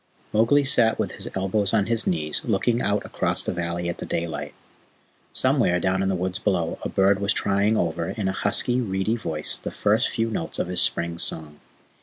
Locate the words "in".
6.01-6.09, 8.09-8.27